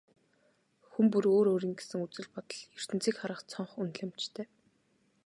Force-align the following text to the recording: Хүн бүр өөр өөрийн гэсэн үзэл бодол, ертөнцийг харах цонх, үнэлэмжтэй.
Хүн 0.91 1.05
бүр 1.11 1.25
өөр 1.33 1.47
өөрийн 1.51 1.75
гэсэн 1.77 1.99
үзэл 2.05 2.27
бодол, 2.33 2.61
ертөнцийг 2.79 3.15
харах 3.19 3.41
цонх, 3.51 3.71
үнэлэмжтэй. 3.81 4.47